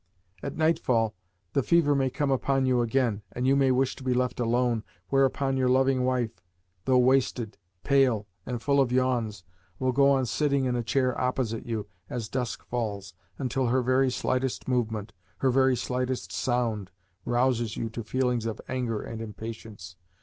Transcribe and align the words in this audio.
At 0.41 0.57
nightfall 0.57 1.13
the 1.53 1.61
fever 1.61 1.93
may 1.93 2.09
come 2.09 2.31
upon 2.31 2.65
you 2.65 2.81
again, 2.81 3.21
and 3.33 3.45
you 3.45 3.55
may 3.55 3.69
wish 3.69 3.95
to 3.97 4.03
be 4.03 4.15
left 4.15 4.39
alone 4.39 4.83
whereupon 5.09 5.57
your 5.57 5.69
loving 5.69 6.03
wife, 6.05 6.41
though 6.85 6.97
wasted, 6.97 7.55
pale, 7.83 8.25
and 8.43 8.63
full 8.63 8.79
of 8.81 8.91
yawns, 8.91 9.43
will 9.77 9.91
go 9.91 10.09
on 10.09 10.25
sitting 10.25 10.65
in 10.65 10.75
a 10.75 10.81
chair 10.81 11.15
opposite 11.21 11.67
you, 11.67 11.85
as 12.09 12.29
dusk 12.29 12.63
falls, 12.65 13.13
until 13.37 13.67
her 13.67 13.83
very 13.83 14.09
slightest 14.09 14.67
movement, 14.67 15.13
her 15.37 15.51
very 15.51 15.75
slightest 15.75 16.31
sound, 16.31 16.89
rouses 17.23 17.77
you 17.77 17.87
to 17.91 18.03
feelings 18.03 18.47
of 18.47 18.59
anger 18.67 19.03
and 19.03 19.21
impatience. 19.21 19.97